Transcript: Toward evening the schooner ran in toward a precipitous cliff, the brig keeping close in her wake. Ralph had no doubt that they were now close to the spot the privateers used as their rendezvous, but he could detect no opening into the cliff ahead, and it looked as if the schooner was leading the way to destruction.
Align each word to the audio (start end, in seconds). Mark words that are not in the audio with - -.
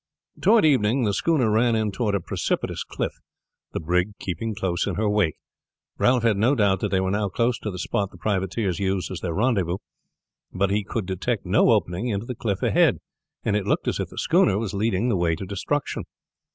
Toward 0.41 0.65
evening 0.65 1.03
the 1.03 1.13
schooner 1.13 1.51
ran 1.51 1.75
in 1.75 1.91
toward 1.91 2.15
a 2.15 2.19
precipitous 2.19 2.83
cliff, 2.83 3.19
the 3.73 3.79
brig 3.79 4.17
keeping 4.17 4.55
close 4.55 4.87
in 4.87 4.95
her 4.95 5.07
wake. 5.07 5.35
Ralph 5.99 6.23
had 6.23 6.37
no 6.37 6.55
doubt 6.55 6.79
that 6.79 6.89
they 6.89 6.99
were 6.99 7.11
now 7.11 7.29
close 7.29 7.59
to 7.59 7.69
the 7.69 7.77
spot 7.77 8.09
the 8.09 8.17
privateers 8.17 8.79
used 8.79 9.11
as 9.11 9.19
their 9.19 9.35
rendezvous, 9.35 9.77
but 10.51 10.71
he 10.71 10.83
could 10.83 11.05
detect 11.05 11.45
no 11.45 11.69
opening 11.69 12.07
into 12.07 12.25
the 12.25 12.33
cliff 12.33 12.63
ahead, 12.63 12.97
and 13.45 13.55
it 13.55 13.67
looked 13.67 13.87
as 13.87 13.99
if 13.99 14.09
the 14.09 14.17
schooner 14.17 14.57
was 14.57 14.73
leading 14.73 15.07
the 15.07 15.15
way 15.15 15.35
to 15.35 15.45
destruction. 15.45 16.03